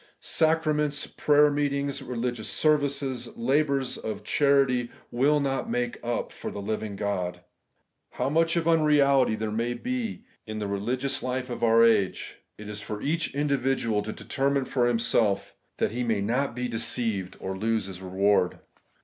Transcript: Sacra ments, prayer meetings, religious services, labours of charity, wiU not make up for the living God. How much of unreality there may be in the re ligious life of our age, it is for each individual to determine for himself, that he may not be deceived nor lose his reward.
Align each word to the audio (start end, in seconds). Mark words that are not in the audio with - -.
Sacra 0.19 0.73
ments, 0.73 1.05
prayer 1.05 1.51
meetings, 1.51 2.01
religious 2.01 2.49
services, 2.49 3.29
labours 3.37 3.99
of 3.99 4.23
charity, 4.23 4.89
wiU 5.13 5.39
not 5.39 5.69
make 5.69 5.99
up 6.03 6.31
for 6.31 6.49
the 6.49 6.59
living 6.59 6.95
God. 6.95 7.41
How 8.13 8.27
much 8.27 8.55
of 8.55 8.67
unreality 8.67 9.35
there 9.35 9.51
may 9.51 9.75
be 9.75 10.23
in 10.47 10.57
the 10.57 10.65
re 10.65 10.79
ligious 10.79 11.21
life 11.21 11.51
of 11.51 11.63
our 11.63 11.83
age, 11.85 12.37
it 12.57 12.67
is 12.67 12.81
for 12.81 12.99
each 12.99 13.35
individual 13.35 14.01
to 14.01 14.11
determine 14.11 14.65
for 14.65 14.87
himself, 14.87 15.53
that 15.77 15.91
he 15.91 16.03
may 16.03 16.19
not 16.21 16.55
be 16.55 16.67
deceived 16.67 17.37
nor 17.39 17.55
lose 17.55 17.85
his 17.85 18.01
reward. 18.01 18.57